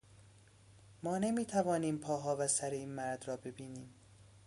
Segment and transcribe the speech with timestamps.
[1.03, 3.89] ما نمیتوانیم پاها و سر این مرد را ببینیم.